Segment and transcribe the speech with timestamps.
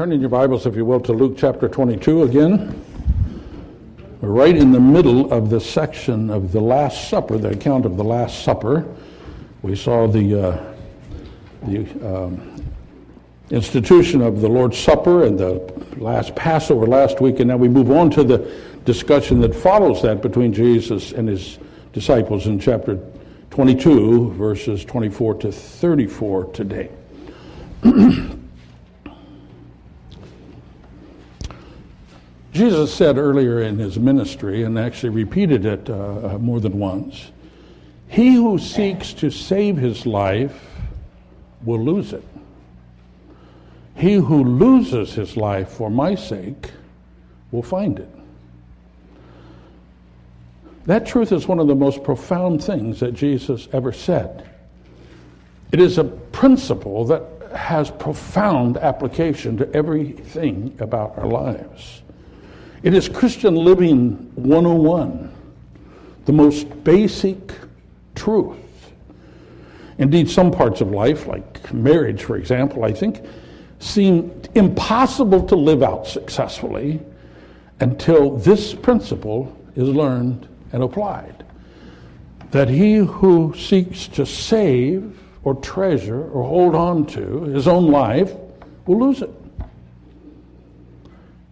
[0.00, 2.82] Turn in your Bibles, if you will, to Luke chapter 22 again.
[4.22, 7.98] We're right in the middle of the section of the Last Supper, the account of
[7.98, 8.86] the Last Supper.
[9.60, 10.74] We saw the, uh,
[11.64, 12.64] the um,
[13.50, 17.90] institution of the Lord's Supper and the last Passover last week, and now we move
[17.90, 18.50] on to the
[18.86, 21.58] discussion that follows that between Jesus and his
[21.92, 22.98] disciples in chapter
[23.50, 26.88] 22, verses 24 to 34 today.
[32.52, 37.30] Jesus said earlier in his ministry, and actually repeated it uh, uh, more than once
[38.08, 40.66] He who seeks to save his life
[41.64, 42.24] will lose it.
[43.94, 46.70] He who loses his life for my sake
[47.52, 48.08] will find it.
[50.86, 54.48] That truth is one of the most profound things that Jesus ever said.
[55.70, 57.22] It is a principle that
[57.54, 62.02] has profound application to everything about our lives.
[62.82, 65.30] It is Christian living 101,
[66.24, 67.52] the most basic
[68.14, 68.56] truth.
[69.98, 73.22] Indeed, some parts of life, like marriage, for example, I think,
[73.80, 77.02] seem impossible to live out successfully
[77.80, 81.44] until this principle is learned and applied.
[82.50, 88.32] That he who seeks to save or treasure or hold on to his own life
[88.86, 89.39] will lose it.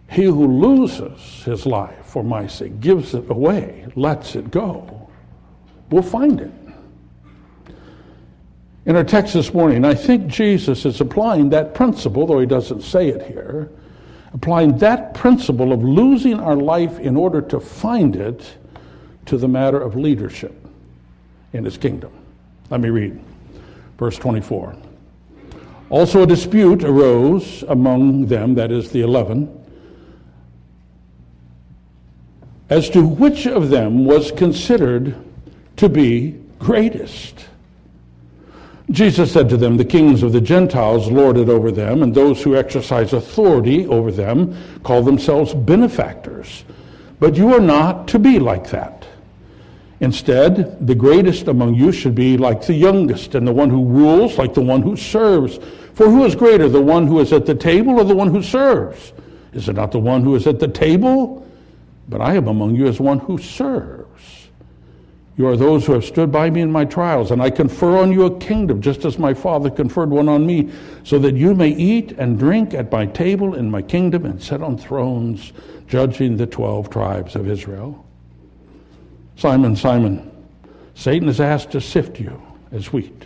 [0.09, 5.07] He who loses his life for my sake, gives it away, lets it go,
[5.91, 6.51] will find it.
[8.85, 12.81] In our text this morning, I think Jesus is applying that principle, though he doesn't
[12.81, 13.69] say it here,
[14.33, 18.57] applying that principle of losing our life in order to find it
[19.27, 20.55] to the matter of leadership
[21.53, 22.11] in his kingdom.
[22.71, 23.19] Let me read
[23.99, 24.75] verse 24.
[25.91, 29.58] Also, a dispute arose among them, that is, the eleven
[32.69, 35.15] as to which of them was considered
[35.77, 37.45] to be greatest.
[38.91, 42.41] Jesus said to them, The kings of the Gentiles lord it over them, and those
[42.41, 46.63] who exercise authority over them call themselves benefactors.
[47.19, 49.07] But you are not to be like that.
[49.99, 54.37] Instead, the greatest among you should be like the youngest, and the one who rules
[54.37, 55.59] like the one who serves.
[55.93, 58.41] For who is greater, the one who is at the table or the one who
[58.41, 59.11] serves?
[59.53, 61.45] Is it not the one who is at the table?
[62.09, 64.49] But I am among you as one who serves.
[65.37, 68.11] You are those who have stood by me in my trials, and I confer on
[68.11, 70.69] you a kingdom, just as my Father conferred one on me,
[71.05, 74.61] so that you may eat and drink at my table in my kingdom and sit
[74.61, 75.53] on thrones,
[75.87, 78.05] judging the twelve tribes of Israel.
[79.37, 80.29] Simon, Simon,
[80.93, 82.41] Satan has asked to sift you
[82.73, 83.25] as wheat.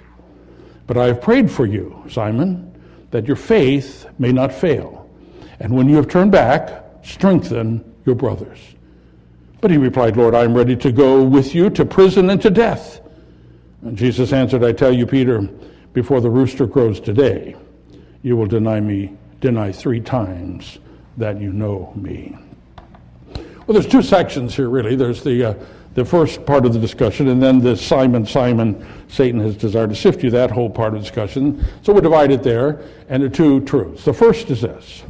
[0.85, 2.71] But I have prayed for you, Simon,
[3.09, 5.09] that your faith may not fail.
[5.59, 8.59] And when you have turned back, strengthen your brothers.
[9.61, 12.49] But he replied, Lord, I am ready to go with you to prison and to
[12.49, 13.01] death.
[13.81, 15.41] And Jesus answered, I tell you, Peter,
[15.93, 17.55] before the rooster crows today,
[18.23, 20.79] you will deny me, deny three times
[21.17, 22.37] that you know me.
[23.35, 24.95] Well, there's two sections here, really.
[24.95, 25.53] There's the, uh,
[25.93, 29.95] the first part of the discussion, and then the Simon, Simon, Satan has desired to
[29.95, 31.63] sift you, that whole part of the discussion.
[31.83, 34.03] So we're divided there, and the two truths.
[34.03, 35.03] The first is this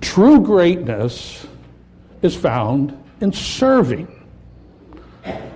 [0.00, 1.46] true greatness
[2.26, 4.12] is found in serving.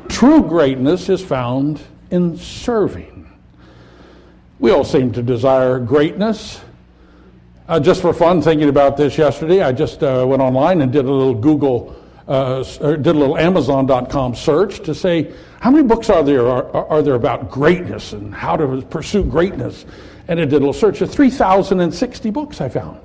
[0.08, 3.30] True greatness is found in serving.
[4.58, 6.60] We all seem to desire greatness.
[7.68, 11.04] Uh, just for fun, thinking about this yesterday, I just uh, went online and did
[11.04, 11.94] a little Google,
[12.26, 17.02] uh, did a little Amazon.com search to say how many books are there are, are
[17.02, 19.86] there about greatness and how to pursue greatness,
[20.28, 23.00] and it did a little search of 3,060 books I found,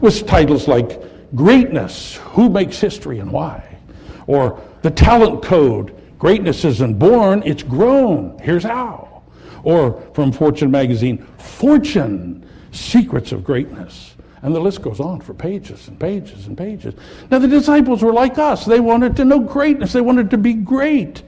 [0.00, 1.02] with titles like
[1.34, 3.78] Greatness, who makes history and why?
[4.26, 8.38] Or the talent code, greatness isn't born, it's grown.
[8.38, 9.22] Here's how.
[9.62, 14.14] Or from Fortune magazine, Fortune, secrets of greatness.
[14.42, 16.94] And the list goes on for pages and pages and pages.
[17.30, 18.64] Now, the disciples were like us.
[18.64, 21.22] They wanted to know greatness, they wanted to be great.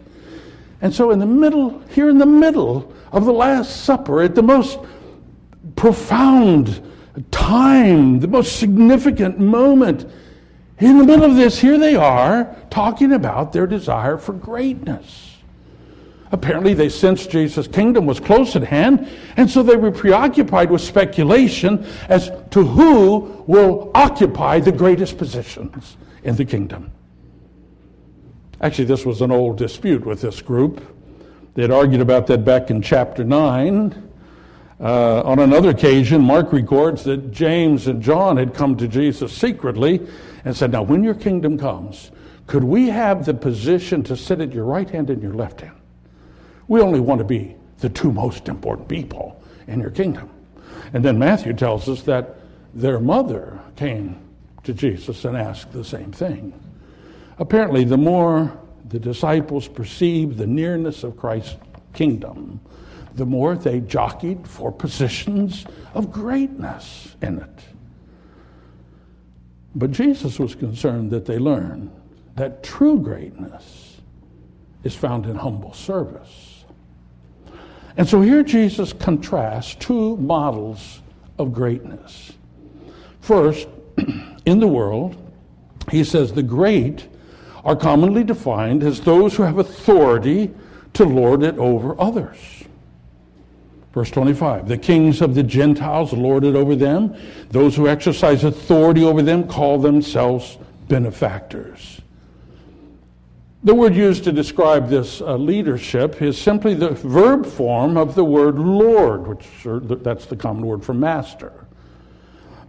[0.80, 4.42] And so, in the middle, here in the middle of the Last Supper, at the
[4.42, 4.78] most
[5.76, 6.82] profound
[7.30, 10.10] time, the most significant moment.
[10.78, 15.36] In the middle of this, here they are talking about their desire for greatness.
[16.32, 20.80] Apparently, they sensed Jesus' kingdom was close at hand, and so they were preoccupied with
[20.80, 26.92] speculation as to who will occupy the greatest positions in the kingdom.
[28.60, 30.80] Actually, this was an old dispute with this group.
[31.54, 34.09] They had argued about that back in chapter 9.
[34.80, 40.00] Uh, on another occasion, Mark records that James and John had come to Jesus secretly
[40.44, 42.10] and said, Now, when your kingdom comes,
[42.46, 45.76] could we have the position to sit at your right hand and your left hand?
[46.66, 50.30] We only want to be the two most important people in your kingdom.
[50.94, 52.36] And then Matthew tells us that
[52.74, 54.18] their mother came
[54.64, 56.58] to Jesus and asked the same thing.
[57.38, 61.56] Apparently, the more the disciples perceived the nearness of Christ's
[61.92, 62.60] kingdom,
[63.14, 67.58] the more they jockeyed for positions of greatness in it.
[69.74, 71.90] But Jesus was concerned that they learn
[72.36, 74.00] that true greatness
[74.82, 76.64] is found in humble service.
[77.96, 81.00] And so here Jesus contrasts two models
[81.38, 82.32] of greatness.
[83.20, 83.68] First,
[84.46, 85.16] in the world,
[85.90, 87.08] he says the great
[87.64, 90.50] are commonly defined as those who have authority
[90.94, 92.59] to lord it over others.
[93.92, 97.16] Verse 25 The kings of the Gentiles lord it over them.
[97.50, 100.58] Those who exercise authority over them call themselves
[100.88, 102.00] benefactors.
[103.62, 108.24] The word used to describe this uh, leadership is simply the verb form of the
[108.24, 109.46] word Lord, which
[110.02, 111.52] that's the common word for master.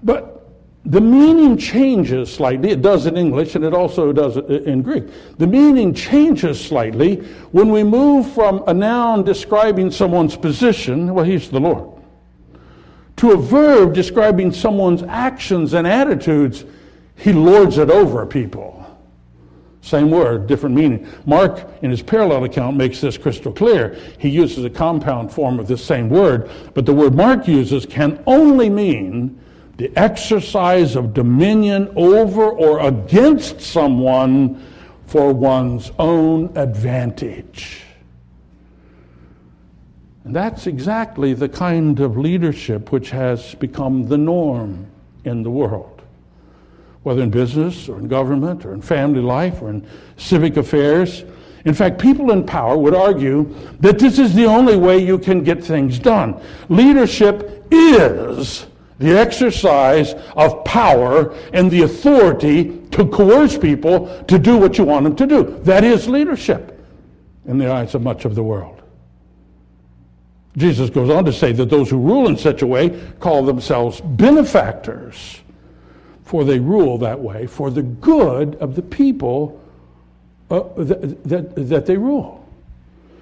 [0.03, 0.40] But
[0.86, 2.72] the meaning changes slightly.
[2.72, 5.06] It does in English and it also does in Greek.
[5.38, 7.18] The meaning changes slightly
[7.51, 12.01] when we move from a noun describing someone's position, well, he's the Lord,
[13.18, 16.66] to a verb describing someone's actions and attitudes,
[17.16, 18.80] he lords it over people.
[19.81, 21.07] Same word, different meaning.
[21.25, 23.98] Mark, in his parallel account, makes this crystal clear.
[24.18, 28.24] He uses a compound form of this same word, but the word Mark uses can
[28.25, 29.39] only mean
[29.77, 34.63] the exercise of dominion over or against someone
[35.07, 37.83] for one's own advantage.
[40.23, 44.85] And that's exactly the kind of leadership which has become the norm
[45.25, 46.01] in the world,
[47.03, 49.85] whether in business or in government or in family life or in
[50.17, 51.25] civic affairs.
[51.65, 55.44] In fact, people in power would argue that this is the only way you can
[55.44, 56.39] get things done.
[56.69, 58.67] Leadership is
[59.01, 65.03] the exercise of power and the authority to coerce people to do what you want
[65.03, 65.59] them to do.
[65.63, 66.80] That is leadership
[67.45, 68.81] in the eyes of much of the world.
[70.57, 72.89] Jesus goes on to say that those who rule in such a way
[73.19, 75.39] call themselves benefactors,
[76.24, 79.59] for they rule that way for the good of the people
[80.50, 82.40] uh, that, that, that they rule.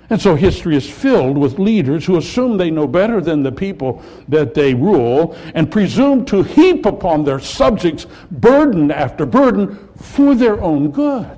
[0.10, 4.04] And so history is filled with leaders who assume they know better than the people
[4.28, 10.60] that they rule and presume to heap upon their subjects burden after burden for their
[10.62, 11.38] own good.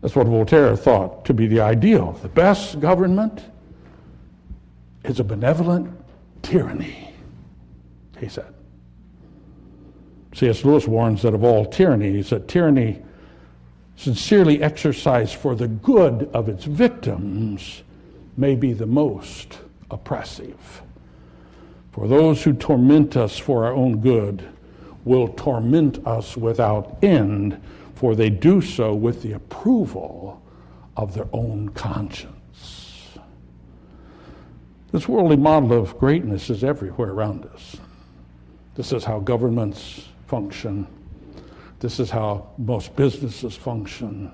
[0.00, 2.12] That's what Voltaire thought to be the ideal.
[2.22, 3.44] The best government
[5.04, 5.92] is a benevolent
[6.42, 7.14] tyranny,
[8.18, 8.54] he said.
[10.34, 10.64] C.S.
[10.64, 13.02] Lewis warns that of all tyrannies, that tyranny
[13.98, 17.82] sincerely exercised for the good of its victims,
[18.36, 19.58] may be the most
[19.90, 20.82] oppressive.
[21.90, 24.48] For those who torment us for our own good
[25.04, 27.60] will torment us without end,
[27.96, 30.40] for they do so with the approval
[30.96, 33.18] of their own conscience.
[34.92, 37.76] This worldly model of greatness is everywhere around us.
[38.76, 40.86] This is how governments function
[41.80, 44.32] this is how most businesses function.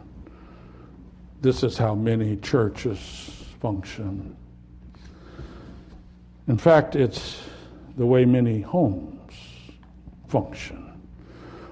[1.41, 4.37] This is how many churches function.
[6.49, 7.43] In fact, it's
[7.97, 9.33] the way many homes
[10.29, 11.01] function.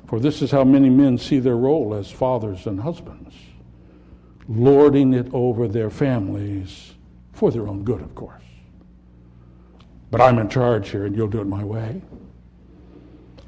[0.07, 3.35] For this is how many men see their role as fathers and husbands,
[4.47, 6.93] lording it over their families
[7.33, 8.43] for their own good, of course.
[10.11, 12.02] But I'm in charge here, and you'll do it my way.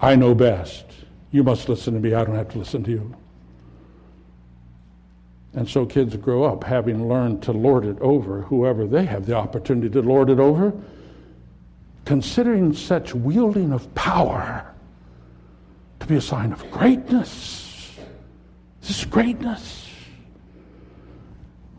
[0.00, 0.86] I know best.
[1.34, 2.14] You must listen to me.
[2.14, 3.12] I don't have to listen to you.
[5.52, 9.34] And so kids grow up having learned to lord it over whoever they have the
[9.34, 10.72] opportunity to lord it over,
[12.04, 14.72] considering such wielding of power
[15.98, 17.96] to be a sign of greatness.
[18.80, 19.88] This is greatness.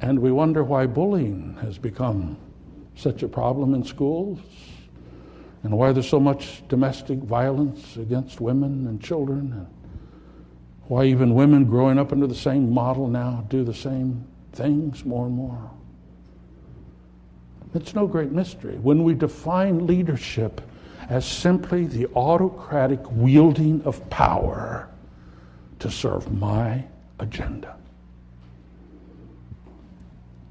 [0.01, 2.35] And we wonder why bullying has become
[2.95, 4.41] such a problem in schools
[5.65, 9.67] and why there's so much domestic violence against women and children, and
[10.83, 15.25] why even women growing up under the same model now do the same things more
[15.25, 15.71] and more.
[17.73, 18.75] It's no great mystery.
[18.75, 20.61] When we define leadership
[21.09, 24.87] as simply the autocratic wielding of power
[25.79, 26.83] to serve my
[27.17, 27.75] agenda.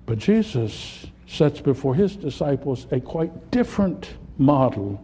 [0.06, 5.00] But Jesus sets before his disciples a quite different model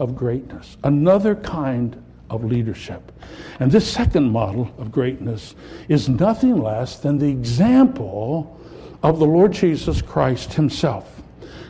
[0.00, 3.12] of greatness, another kind of leadership.
[3.60, 5.54] And this second model of greatness
[5.88, 8.58] is nothing less than the example
[9.02, 11.22] of the Lord Jesus Christ himself.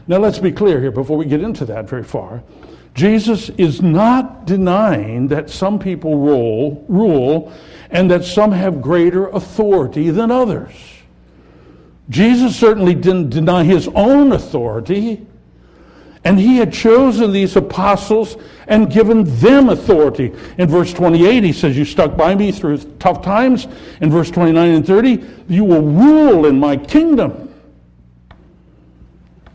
[0.07, 2.43] Now, let's be clear here before we get into that very far.
[2.95, 7.53] Jesus is not denying that some people rule, rule
[7.91, 10.73] and that some have greater authority than others.
[12.09, 15.27] Jesus certainly didn't deny his own authority.
[16.25, 18.37] And he had chosen these apostles
[18.67, 20.33] and given them authority.
[20.59, 23.67] In verse 28, he says, You stuck by me through tough times.
[24.01, 27.50] In verse 29 and 30, you will rule in my kingdom.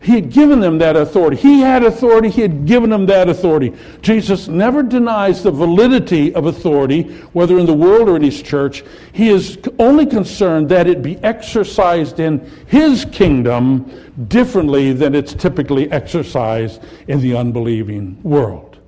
[0.02, 1.36] He had given them that authority.
[1.36, 2.28] He had authority.
[2.28, 3.72] He had given them that authority.
[4.02, 8.84] Jesus never denies the validity of authority, whether in the world or in his church.
[9.12, 13.90] He is only concerned that it be exercised in his kingdom
[14.28, 18.78] differently than it's typically exercised in the unbelieving world.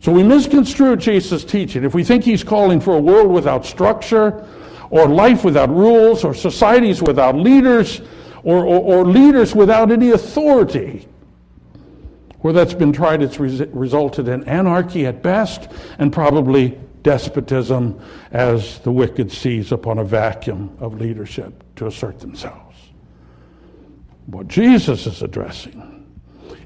[0.00, 1.84] So we misconstrue Jesus' teaching.
[1.84, 4.46] If we think he's calling for a world without structure,
[4.90, 8.00] or life without rules, or societies without leaders,
[8.42, 11.06] or, or, or leaders without any authority.
[12.40, 15.68] Where that's been tried, it's res- resulted in anarchy at best
[15.98, 22.76] and probably despotism as the wicked seize upon a vacuum of leadership to assert themselves.
[24.26, 26.06] What Jesus is addressing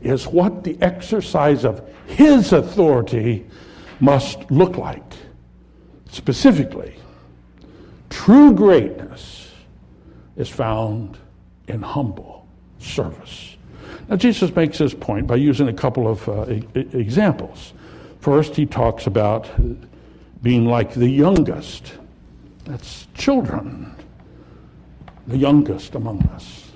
[0.02, 3.46] is what the exercise of his authority
[4.00, 5.02] must look like.
[6.10, 6.94] Specifically,
[8.10, 9.50] true greatness
[10.36, 11.18] is found
[11.72, 12.46] in humble
[12.78, 13.56] service.
[14.08, 17.72] Now, Jesus makes this point by using a couple of uh, e- examples.
[18.20, 19.48] First, he talks about
[20.42, 21.94] being like the youngest.
[22.64, 23.94] That's children,
[25.26, 26.70] the youngest among us.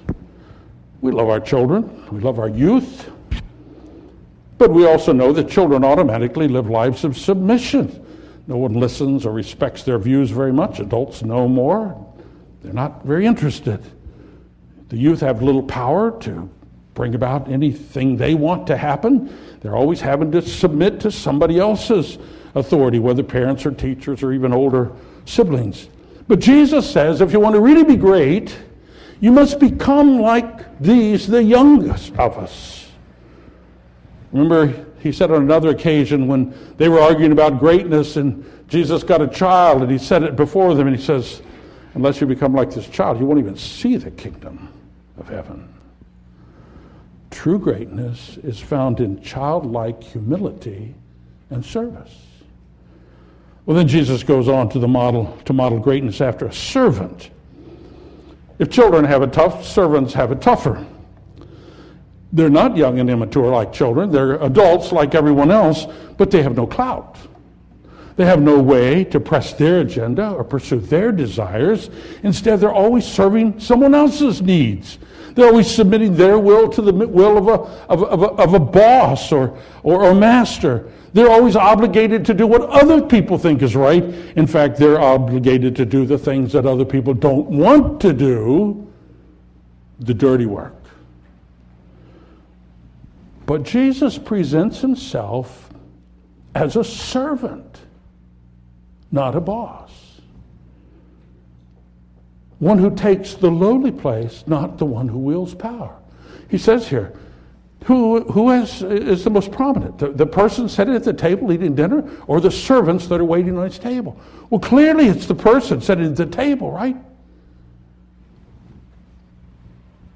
[1.01, 3.11] We love our children, we love our youth,
[4.59, 8.05] but we also know that children automatically live lives of submission.
[8.47, 10.81] No one listens or respects their views very much.
[10.81, 12.03] Adults know more.
[12.63, 13.85] They're not very interested.
[14.89, 16.49] The youth have little power to
[16.95, 19.37] bring about anything they want to happen.
[19.61, 22.19] They're always having to submit to somebody else's
[22.55, 24.93] authority, whether parents or teachers or even older
[25.25, 25.89] siblings.
[26.29, 28.57] But Jesus says if you want to really be great,
[29.21, 32.91] you must become like these, the youngest of us.
[34.33, 39.21] Remember, he said on another occasion when they were arguing about greatness and Jesus got
[39.23, 41.43] a child and he said it before them and he says,
[41.95, 44.69] Unless you become like this child, you won't even see the kingdom
[45.19, 45.73] of heaven.
[47.31, 50.95] True greatness is found in childlike humility
[51.51, 52.15] and service.
[53.65, 57.31] Well, then Jesus goes on to the model to model greatness after a servant.
[58.59, 60.87] If children have it tough, servants have it tougher.
[62.33, 64.11] They're not young and immature like children.
[64.11, 67.19] They're adults like everyone else, but they have no clout.
[68.17, 71.91] They have no way to press their agenda or pursue their desires.
[72.23, 74.99] Instead, they're always serving someone else's needs.
[75.37, 78.59] They're always submitting their will to the will of a, of, of a, of a
[78.59, 80.91] boss or, or a master.
[81.13, 84.03] They're always obligated to do what other people think is right.
[84.03, 88.91] In fact, they're obligated to do the things that other people don't want to do,
[90.01, 90.75] the dirty work.
[93.45, 95.71] But Jesus presents himself
[96.55, 97.79] as a servant
[99.13, 100.06] not a boss.
[102.59, 105.95] One who takes the lowly place, not the one who wields power.
[106.49, 107.13] He says here,
[107.85, 109.99] who, who has, is the most prominent?
[109.99, 113.57] The, the person sitting at the table eating dinner or the servants that are waiting
[113.57, 114.19] on his table?
[114.51, 116.97] Well, clearly it's the person sitting at the table, right?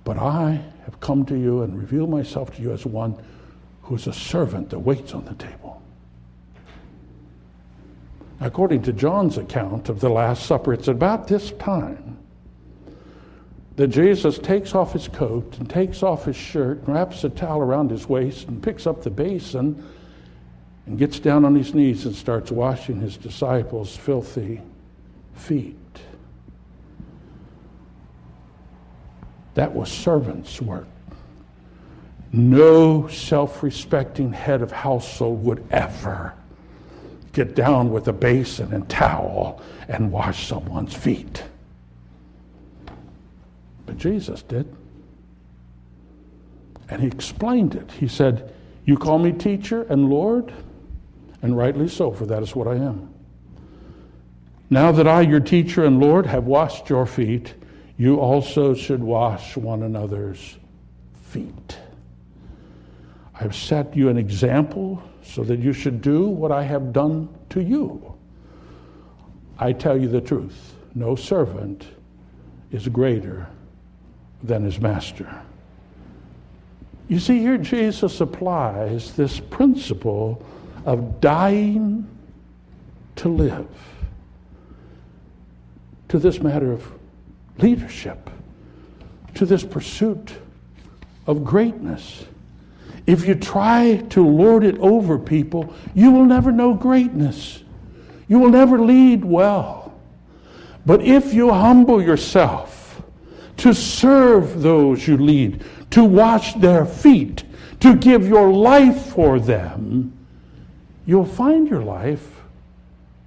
[0.02, 3.23] But I have come to you and revealed myself to you as one
[3.82, 5.80] who is a servant that waits on the table.
[8.40, 12.19] According to John's account of the Last Supper, it's about this time
[13.80, 17.90] that Jesus takes off his coat and takes off his shirt, wraps a towel around
[17.90, 19.82] his waist, and picks up the basin
[20.84, 24.60] and gets down on his knees and starts washing his disciples' filthy
[25.32, 25.78] feet.
[29.54, 30.87] That was servant's work.
[32.34, 36.34] No self respecting head of household would ever
[37.32, 41.44] get down with a basin and towel and wash someone's feet.
[43.90, 44.73] But Jesus did.
[46.88, 47.90] And he explained it.
[47.90, 48.54] He said,
[48.85, 50.52] You call me teacher and Lord?
[51.42, 53.12] And rightly so, for that is what I am.
[54.70, 57.54] Now that I, your teacher and Lord, have washed your feet,
[57.99, 60.56] you also should wash one another's
[61.25, 61.76] feet.
[63.35, 67.28] I have set you an example so that you should do what I have done
[67.49, 68.14] to you.
[69.59, 71.88] I tell you the truth no servant
[72.70, 73.49] is greater
[74.42, 75.42] than his master.
[77.09, 80.44] You see, here Jesus applies this principle
[80.85, 82.09] of dying
[83.16, 83.68] to live
[86.11, 86.92] to this matter of
[87.59, 88.30] leadership,
[89.35, 90.32] to this pursuit
[91.26, 92.25] of greatness.
[93.06, 97.62] If you try to lord it over people, you will never know greatness.
[98.26, 100.00] You will never lead well.
[100.85, 102.79] But if you humble yourself
[103.60, 107.44] to serve those you lead, to wash their feet,
[107.80, 110.12] to give your life for them,
[111.06, 112.40] you'll find your life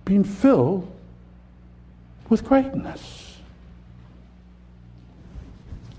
[0.06, 0.92] being filled
[2.30, 3.38] with greatness.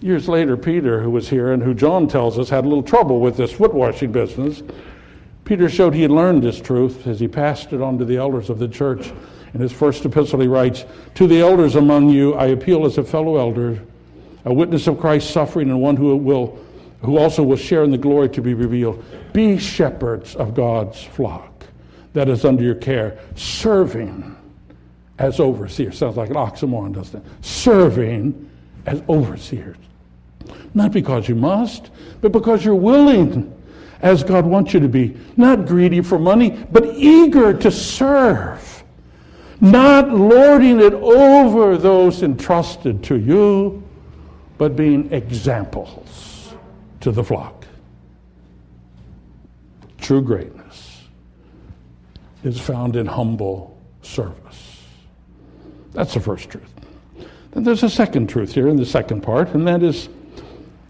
[0.01, 3.21] Years later, Peter, who was here and who John tells us had a little trouble
[3.21, 4.63] with this foot washing business,
[5.45, 8.51] Peter showed he had learned this truth as he passed it on to the elders
[8.51, 9.13] of the church.
[9.55, 13.05] In his first epistle, he writes, To the elders among you, I appeal as a
[13.05, 13.81] fellow elder,
[14.45, 16.59] a witness of Christ's suffering, and one who will
[17.03, 19.05] who also will share in the glory to be revealed.
[19.33, 21.67] Be shepherds of God's flock
[22.15, 24.35] that is under your care, serving
[25.19, 25.99] as overseers.
[25.99, 27.45] Sounds like an oxymoron, doesn't it?
[27.45, 28.51] Serving
[28.87, 29.77] as overseers.
[30.73, 33.53] Not because you must, but because you're willing,
[34.01, 35.17] as God wants you to be.
[35.37, 38.83] Not greedy for money, but eager to serve.
[39.61, 43.84] Not lording it over those entrusted to you,
[44.59, 46.55] but being examples
[47.01, 47.67] to the flock.
[49.99, 51.03] True greatness
[52.45, 54.83] is found in humble service.
[55.93, 56.71] That's the first truth.
[57.53, 60.09] Then there's a second truth here in the second part, and that is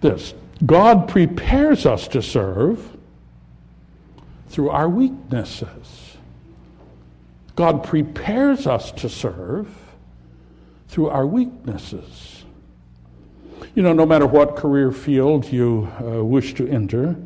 [0.00, 2.90] this God prepares us to serve
[4.48, 6.16] through our weaknesses.
[7.56, 9.68] God prepares us to serve
[10.88, 12.43] through our weaknesses.
[13.74, 17.16] You know, no matter what career field you uh, wish to enter,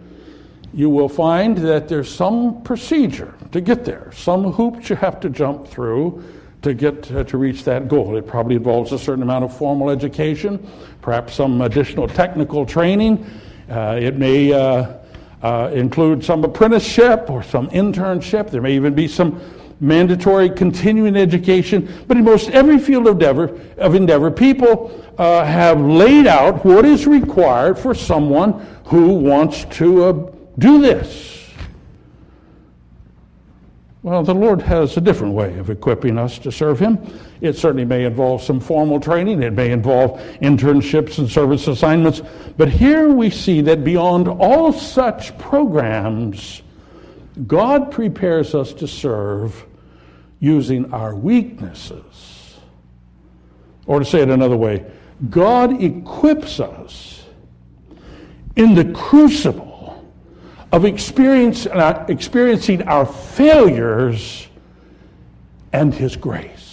[0.72, 5.30] you will find that there's some procedure to get there, some hoops you have to
[5.30, 6.22] jump through
[6.62, 8.16] to get uh, to reach that goal.
[8.16, 10.66] It probably involves a certain amount of formal education,
[11.00, 13.24] perhaps some additional technical training.
[13.70, 14.94] Uh, it may uh,
[15.42, 18.50] uh, include some apprenticeship or some internship.
[18.50, 19.40] There may even be some
[19.80, 22.04] mandatory continuing education.
[22.06, 26.84] But in most every field of endeavor, of endeavor people uh, have laid out what
[26.84, 31.38] is required for someone who wants to uh, do this.
[34.02, 36.98] Well, the Lord has a different way of equipping us to serve Him.
[37.40, 42.22] It certainly may involve some formal training, it may involve internships and service assignments,
[42.56, 46.62] but here we see that beyond all such programs,
[47.46, 49.64] God prepares us to serve
[50.40, 52.58] using our weaknesses.
[53.86, 54.84] Or to say it another way,
[55.30, 57.24] God equips us
[58.56, 60.06] in the crucible
[60.72, 64.46] of experience, uh, experiencing our failures
[65.72, 66.68] and His grace.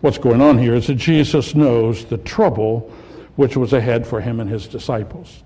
[0.00, 2.92] What's going on here is that Jesus knows the trouble
[3.36, 5.42] which was ahead for him and his disciples.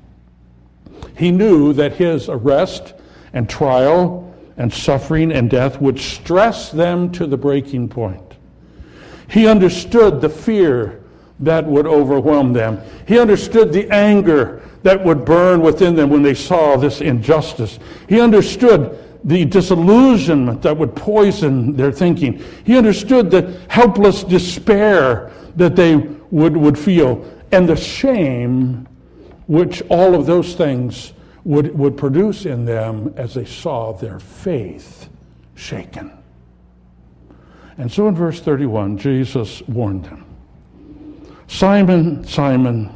[1.16, 2.94] He knew that his arrest
[3.32, 8.34] and trial and suffering and death would stress them to the breaking point.
[9.28, 11.02] He understood the fear
[11.40, 12.80] that would overwhelm them.
[13.06, 17.78] He understood the anger that would burn within them when they saw this injustice.
[18.08, 22.44] He understood the disillusionment that would poison their thinking.
[22.64, 28.86] He understood the helpless despair that they would, would feel and the shame
[29.46, 31.12] which all of those things
[31.44, 35.08] would, would produce in them as they saw their faith
[35.54, 36.12] shaken.
[37.76, 40.24] And so in verse 31, Jesus warned them
[41.46, 42.90] Simon, Simon,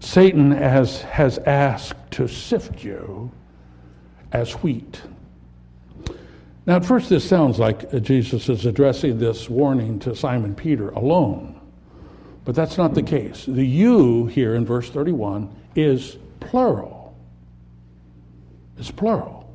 [0.00, 3.30] Satan has, has asked to sift you
[4.32, 5.00] as wheat.
[6.66, 11.60] Now, at first, this sounds like Jesus is addressing this warning to Simon Peter alone,
[12.44, 13.44] but that's not the case.
[13.46, 17.16] The you here in verse 31 is plural.
[18.78, 19.48] It's plural.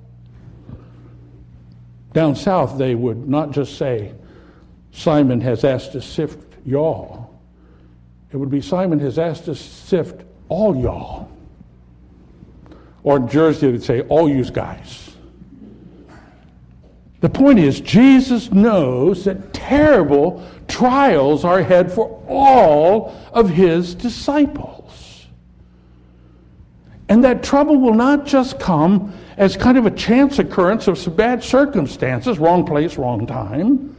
[2.13, 4.13] Down south, they would not just say,
[4.91, 7.39] Simon has asked to sift y'all.
[8.31, 11.29] It would be Simon has asked to sift all y'all.
[13.03, 15.15] Or in Jersey, they'd say, all you guys.
[17.19, 25.25] The point is, Jesus knows that terrible trials are ahead for all of his disciples.
[27.09, 31.15] And that trouble will not just come as kind of a chance occurrence of some
[31.15, 33.95] bad circumstances, wrong place, wrong time.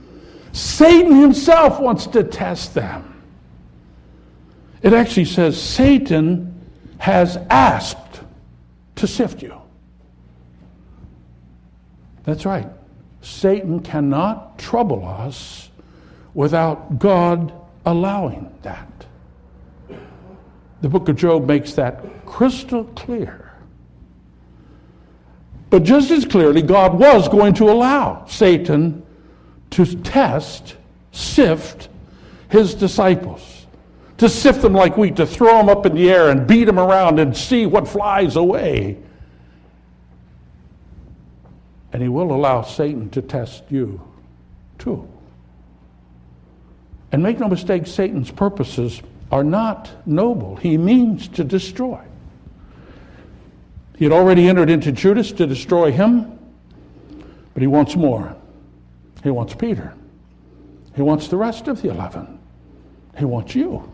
[0.53, 3.23] Satan himself wants to test them.
[4.83, 6.55] It actually says Satan
[6.99, 8.21] has asked
[8.97, 9.55] to sift you.
[12.25, 12.69] That's right.
[13.21, 15.71] Satan cannot trouble us
[16.35, 17.53] without God
[17.85, 19.07] allowing that.
[20.81, 23.53] The book of Job makes that crystal clear.
[25.71, 29.05] But just as clearly, God was going to allow Satan
[29.71, 30.77] to test,
[31.13, 31.89] sift
[32.49, 33.67] his disciples,
[34.19, 36.79] to sift them like wheat, to throw them up in the air and beat them
[36.79, 38.97] around and see what flies away.
[41.93, 44.01] And he will allow Satan to test you
[44.79, 45.09] too.
[47.11, 49.01] And make no mistake, Satan's purposes
[49.33, 50.57] are not noble.
[50.57, 52.01] He means to destroy.
[53.97, 56.39] He had already entered into Judas to destroy him,
[57.55, 58.37] but he wants more.
[59.23, 59.95] He wants Peter.
[60.95, 62.39] He wants the rest of the eleven.
[63.17, 63.93] He wants you.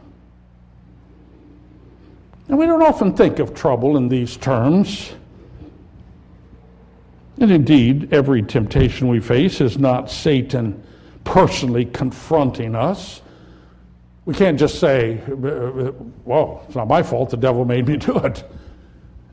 [2.49, 5.13] And we don't often think of trouble in these terms.
[7.41, 10.83] And indeed, every temptation we face is not Satan
[11.25, 13.23] personally confronting us.
[14.25, 18.45] We can't just say, well, it's not my fault, the devil made me do it.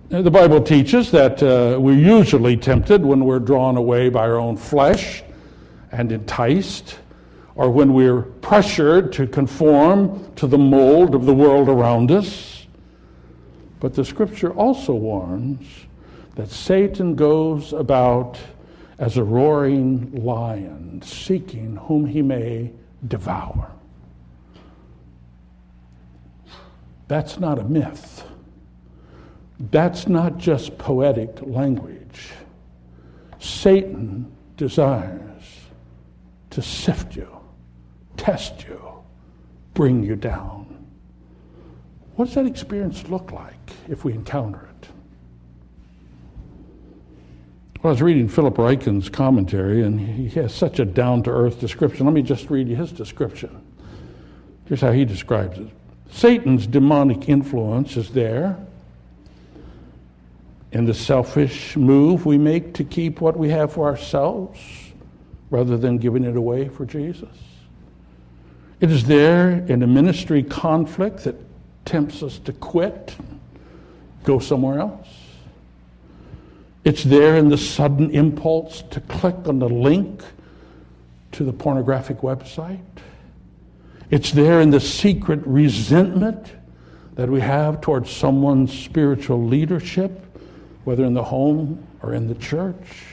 [0.10, 4.58] The Bible teaches that uh, we're usually tempted when we're drawn away by our own
[4.58, 5.24] flesh
[5.94, 7.00] and enticed,
[7.56, 12.66] or when we're pressured to conform to the mold of the world around us.
[13.80, 15.66] But the scripture also warns
[16.36, 18.40] that Satan goes about
[18.98, 22.72] as a roaring lion, seeking whom he may
[23.08, 23.72] devour.
[27.08, 28.24] That's not a myth.
[29.60, 32.32] That's not just poetic language.
[33.40, 35.44] Satan desires
[36.52, 37.28] to sift you,
[38.18, 38.80] test you,
[39.74, 40.68] bring you down.
[42.16, 44.71] What does that experience look like if we encounter it?
[47.82, 51.60] Well, I was reading Philip Ryken's commentary, and he has such a down to earth
[51.60, 52.06] description.
[52.06, 53.60] Let me just read you his description.
[54.66, 55.68] Here's how he describes it
[56.12, 58.56] Satan's demonic influence is there
[60.72, 64.60] in the selfish move we make to keep what we have for ourselves
[65.50, 67.36] rather than giving it away for Jesus.
[68.80, 71.36] It is there in a ministry conflict that
[71.86, 73.16] tempts us to quit,
[74.24, 75.08] go somewhere else.
[76.84, 80.24] It's there in the sudden impulse to click on the link
[81.34, 82.80] to the pornographic website.
[84.10, 86.54] It's there in the secret resentment
[87.16, 90.12] that we have towards someone's spiritual leadership,
[90.84, 93.06] whether in the home or in the church.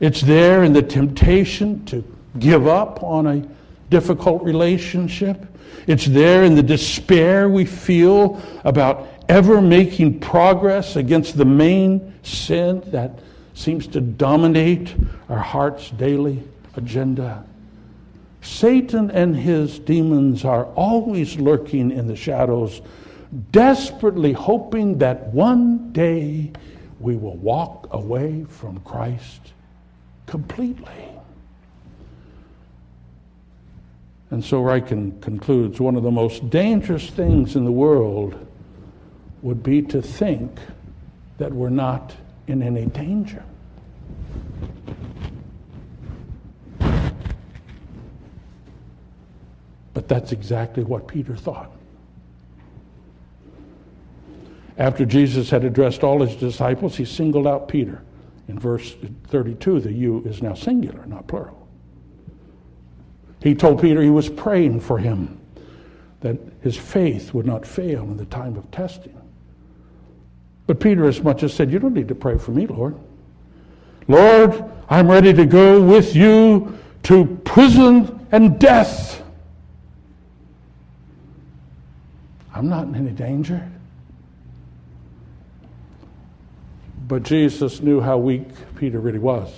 [0.00, 2.04] It's there in the temptation to
[2.38, 3.48] give up on a
[3.90, 5.46] difficult relationship.
[5.86, 12.82] It's there in the despair we feel about ever making progress against the main sin
[12.86, 13.18] that
[13.54, 14.94] seems to dominate
[15.28, 16.42] our heart's daily
[16.76, 17.44] agenda.
[18.42, 22.82] Satan and his demons are always lurking in the shadows,
[23.52, 26.52] desperately hoping that one day
[27.00, 29.52] we will walk away from Christ
[30.26, 31.08] completely.
[34.30, 38.43] And so Ryken concludes one of the most dangerous things in the world
[39.44, 40.58] would be to think
[41.36, 42.14] that we're not
[42.46, 43.44] in any danger.
[49.92, 51.70] But that's exactly what Peter thought.
[54.78, 58.02] After Jesus had addressed all his disciples, he singled out Peter.
[58.48, 58.96] In verse
[59.28, 61.68] 32, the you is now singular, not plural.
[63.42, 65.38] He told Peter he was praying for him,
[66.20, 69.20] that his faith would not fail in the time of testing.
[70.66, 72.96] But Peter, as much as said, You don't need to pray for me, Lord.
[74.08, 79.22] Lord, I'm ready to go with you to prison and death.
[82.54, 83.68] I'm not in any danger.
[87.08, 89.52] But Jesus knew how weak Peter really was.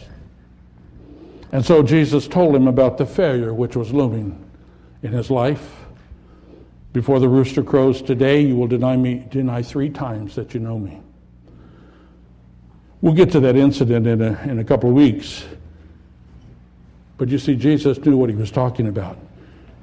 [1.52, 4.44] And so Jesus told him about the failure which was looming
[5.02, 5.85] in his life.
[6.96, 10.78] Before the rooster crows today, you will deny me deny three times that you know
[10.78, 10.98] me.
[13.02, 15.44] We'll get to that incident in a, in a couple of weeks.
[17.18, 19.18] But you see, Jesus knew what he was talking about.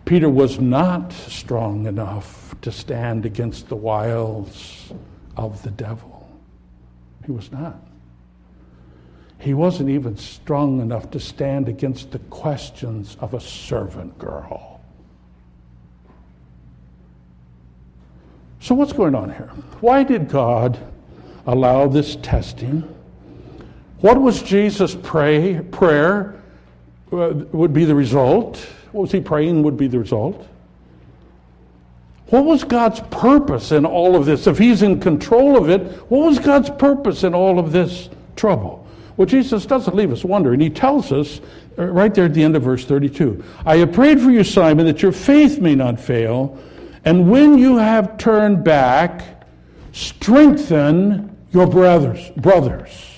[0.05, 4.91] Peter was not strong enough to stand against the wiles
[5.37, 6.27] of the devil.
[7.27, 7.79] He was not.
[9.37, 14.72] He wasn't even strong enough to stand against the questions of a servant girl.
[18.63, 19.49] So, what's going on here?
[19.81, 20.79] Why did God
[21.45, 22.83] allow this testing?
[23.99, 26.41] What was Jesus' pray, prayer
[27.11, 28.55] uh, would be the result?
[28.93, 30.47] What was he praying would be the result?
[32.27, 34.47] What was God's purpose in all of this?
[34.47, 38.87] If he's in control of it, what was God's purpose in all of this trouble?
[39.17, 40.61] Well, Jesus doesn't leave us wondering.
[40.61, 41.41] He tells us
[41.77, 44.85] uh, right there at the end of verse 32 I have prayed for you, Simon,
[44.85, 46.57] that your faith may not fail.
[47.05, 49.45] And when you have turned back,
[49.91, 52.29] strengthen your brothers.
[52.37, 53.17] Brothers.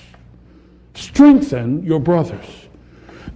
[0.94, 2.66] Strengthen your brothers.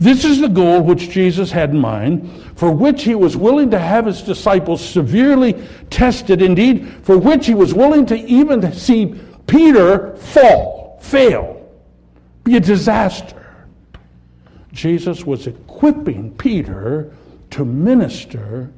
[0.00, 3.78] This is the goal which Jesus had in mind, for which he was willing to
[3.78, 9.14] have his disciples severely tested, indeed, for which he was willing to even see
[9.46, 11.68] Peter fall, fail,
[12.44, 13.66] be a disaster.
[14.72, 17.12] Jesus was equipping Peter
[17.50, 18.72] to minister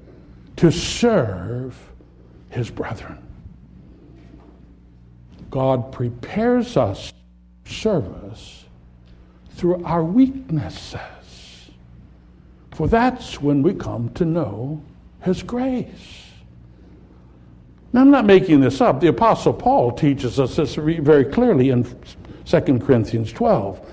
[0.62, 1.76] to serve
[2.48, 3.18] his brethren.
[5.50, 7.12] God prepares us
[7.64, 8.64] service
[9.56, 11.00] through our weaknesses.
[12.70, 14.80] For that's when we come to know
[15.22, 16.28] his grace.
[17.92, 19.00] Now, I'm not making this up.
[19.00, 21.84] The Apostle Paul teaches us this very clearly in
[22.44, 23.84] 2 Corinthians 12.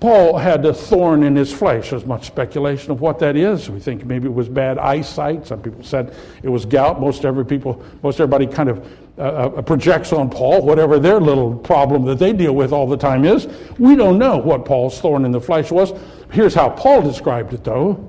[0.00, 1.90] Paul had a thorn in his flesh.
[1.90, 3.68] There's much speculation of what that is.
[3.68, 5.46] We think maybe it was bad eyesight.
[5.46, 7.00] Some people said it was gout.
[7.00, 8.86] Most every people, most everybody kind of
[9.18, 12.96] uh, uh, projects on Paul whatever their little problem that they deal with all the
[12.96, 13.48] time is.
[13.76, 15.92] We don't know what Paul's thorn in the flesh was.
[16.30, 18.08] Here's how Paul described it, though.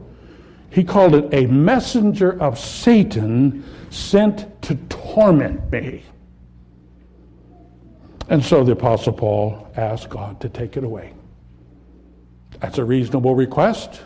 [0.70, 6.04] He called it a messenger of Satan sent to torment me.
[8.28, 11.14] And so the Apostle Paul asked God to take it away.
[12.60, 14.02] That's a reasonable request.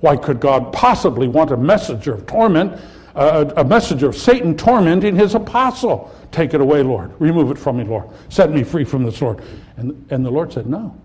[0.00, 2.80] Why could God possibly want a messenger of torment,
[3.14, 6.14] uh, a messenger of Satan tormenting his apostle?
[6.32, 7.12] Take it away, Lord.
[7.18, 8.08] Remove it from me, Lord.
[8.28, 9.42] Set me free from this, Lord.
[9.76, 10.96] And, and the Lord said, No.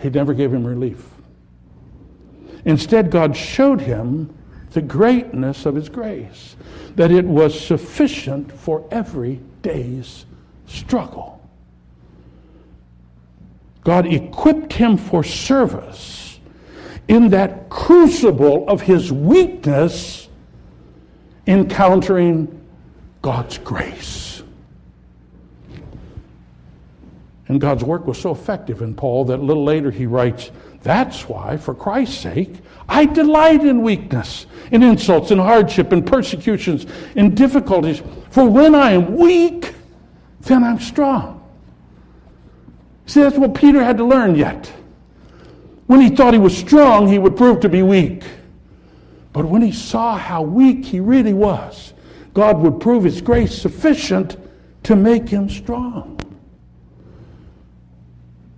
[0.00, 1.06] He never gave him relief.
[2.64, 4.34] Instead, God showed him
[4.72, 6.56] the greatness of his grace,
[6.94, 10.26] that it was sufficient for every day's
[10.66, 11.39] struggle.
[13.84, 16.38] God equipped him for service
[17.08, 20.28] in that crucible of his weakness,
[21.46, 22.64] encountering
[23.22, 24.42] God's grace.
[27.48, 31.28] And God's work was so effective in Paul that a little later he writes, That's
[31.28, 32.54] why, for Christ's sake,
[32.88, 38.02] I delight in weakness, in insults, in hardship, in persecutions, in difficulties.
[38.30, 39.74] For when I am weak,
[40.42, 41.39] then I'm strong.
[43.10, 44.72] See, that's what Peter had to learn yet.
[45.88, 48.22] When he thought he was strong, he would prove to be weak.
[49.32, 51.92] But when he saw how weak he really was,
[52.34, 54.36] God would prove his grace sufficient
[54.84, 56.20] to make him strong.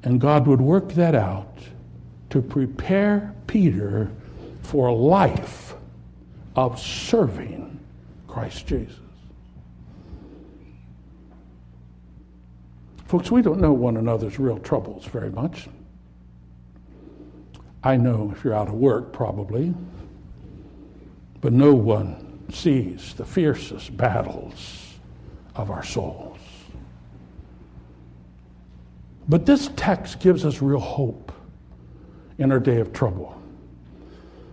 [0.02, 1.56] And God would work that out
[2.28, 4.10] to prepare Peter
[4.60, 5.74] for a life
[6.56, 7.80] of serving
[8.28, 8.98] Christ Jesus.
[13.12, 15.68] Folks, we don't know one another's real troubles very much.
[17.84, 19.74] I know if you're out of work, probably,
[21.42, 24.94] but no one sees the fiercest battles
[25.54, 26.38] of our souls.
[29.28, 31.32] But this text gives us real hope
[32.38, 33.38] in our day of trouble.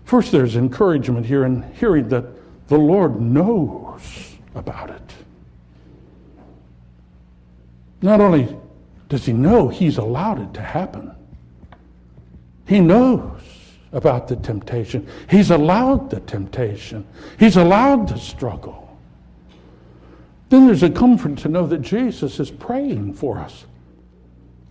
[0.03, 2.25] First, there's encouragement here in hearing that
[2.67, 5.08] the Lord knows about it.
[8.01, 8.57] Not only
[9.09, 11.11] does he know, he's allowed it to happen.
[12.67, 13.41] He knows
[13.91, 15.07] about the temptation.
[15.29, 17.05] He's allowed the temptation.
[17.39, 18.97] He's allowed the struggle.
[20.49, 23.65] Then there's a comfort to know that Jesus is praying for us.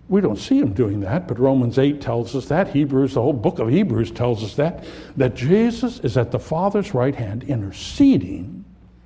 [0.09, 2.69] We don't see him doing that, but Romans 8 tells us that.
[2.69, 4.85] Hebrews, the whole book of Hebrews tells us that,
[5.17, 8.65] that Jesus is at the Father's right hand interceding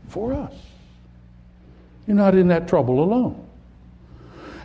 [0.08, 0.54] for us.
[2.06, 3.46] You're not in that trouble alone.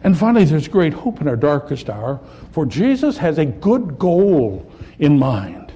[0.04, 2.20] And finally, there's great hope in our darkest hour,
[2.52, 5.72] for Jesus has a good goal in mind.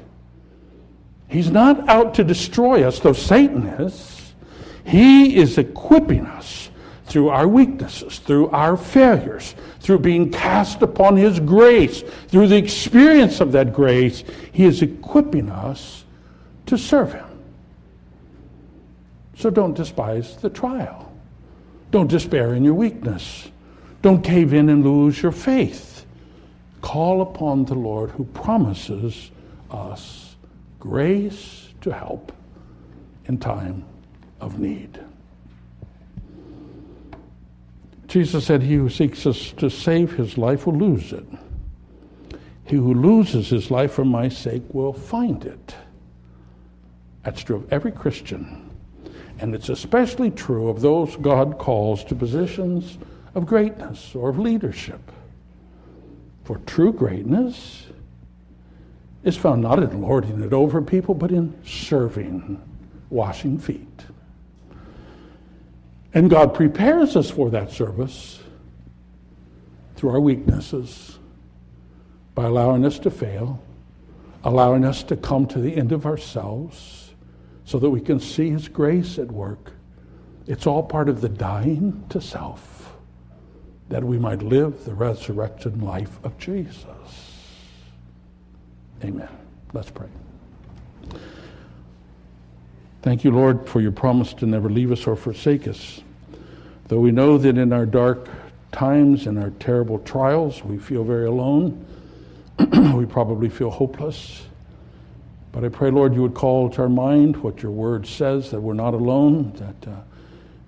[1.27, 4.33] He's not out to destroy us, though Satan is.
[4.83, 6.69] He is equipping us
[7.05, 13.41] through our weaknesses, through our failures, through being cast upon His grace, through the experience
[13.41, 14.23] of that grace.
[14.51, 16.05] He is equipping us
[16.67, 17.25] to serve Him.
[19.35, 21.11] So don't despise the trial.
[21.91, 23.50] Don't despair in your weakness.
[24.01, 26.05] Don't cave in and lose your faith.
[26.81, 29.29] Call upon the Lord who promises
[29.69, 30.35] us
[30.79, 32.31] grace to help
[33.25, 33.85] in time
[34.39, 34.99] of need.
[38.07, 41.25] Jesus said, He who seeks us to save his life will lose it.
[42.65, 45.75] He who loses his life for my sake will find it.
[47.23, 48.69] That's true of every Christian.
[49.39, 52.97] And it's especially true of those God calls to positions
[53.33, 55.11] of greatness or of leadership.
[56.43, 57.87] For true greatness
[59.23, 62.61] is found not in lording it over people, but in serving,
[63.09, 63.87] washing feet.
[66.13, 68.41] And God prepares us for that service
[69.95, 71.19] through our weaknesses
[72.35, 73.61] by allowing us to fail,
[74.43, 77.13] allowing us to come to the end of ourselves
[77.63, 79.73] so that we can see His grace at work.
[80.47, 82.70] It's all part of the dying to self
[83.91, 86.85] that we might live the resurrection life of Jesus.
[89.03, 89.27] Amen.
[89.73, 90.07] Let's pray.
[93.01, 96.01] Thank you, Lord, for your promise to never leave us or forsake us.
[96.87, 98.29] Though we know that in our dark
[98.71, 101.85] times and our terrible trials, we feel very alone,
[102.95, 104.43] we probably feel hopeless.
[105.51, 108.61] But I pray, Lord, you would call to our mind what your word says, that
[108.61, 109.95] we're not alone, that uh,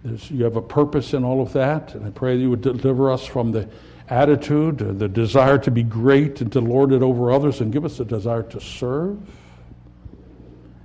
[0.04, 1.96] you have a purpose in all of that.
[1.96, 3.70] And I pray that you would deliver us from the
[4.10, 7.86] attitude, uh, the desire to be great and to lord it over others, and give
[7.86, 9.18] us a desire to serve.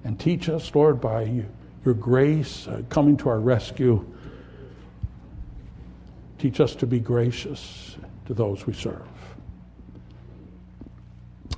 [0.05, 1.45] And teach us, Lord, by
[1.85, 4.05] your grace uh, coming to our rescue.
[6.39, 9.03] Teach us to be gracious to those we serve.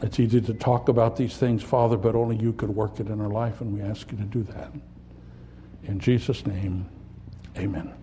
[0.02, 3.20] It's easy to talk about these things, Father, but only you could work it in
[3.20, 4.72] our life, and we ask you to do that.
[5.84, 6.88] In Jesus' name,
[7.60, 7.99] amen.